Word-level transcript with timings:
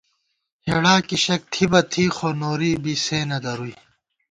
ہېڑا 0.65 0.95
کی 1.07 1.17
شَک 1.25 1.41
تھِی 1.53 1.65
بہ 1.71 1.81
تھی، 1.91 2.03
خو 2.15 2.27
نوری 2.41 2.71
بی 2.83 2.93
سے 3.05 3.19
نہ 3.29 3.37
درُوئی 3.43 3.73